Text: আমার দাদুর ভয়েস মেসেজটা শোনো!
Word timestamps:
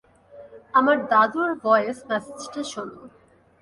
আমার 0.73 0.97
দাদুর 1.11 1.49
ভয়েস 1.63 1.97
মেসেজটা 2.09 2.61
শোনো! 2.71 3.01